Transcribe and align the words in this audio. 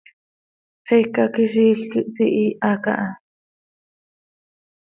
Xicaquiziil 0.87 1.79
quih 1.91 2.09
sihiiha 2.15 2.71
caha. 2.83 3.09